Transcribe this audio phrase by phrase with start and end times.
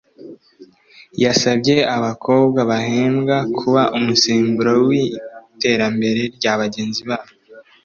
[1.23, 7.31] yasabye abakobwa bahembwe kuba umusemburo w’iterambere rya bagenzi babo